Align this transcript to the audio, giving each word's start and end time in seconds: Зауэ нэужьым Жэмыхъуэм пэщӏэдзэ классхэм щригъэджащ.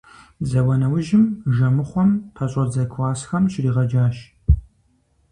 Зауэ 0.49 0.75
нэужьым 0.79 1.25
Жэмыхъуэм 1.55 2.09
пэщӏэдзэ 2.35 2.83
классхэм 2.91 3.43
щригъэджащ. 3.51 4.17